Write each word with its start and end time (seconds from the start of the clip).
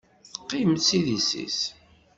Teqqim 0.33 0.73
s 0.85 0.87
idis-is. 0.97 1.59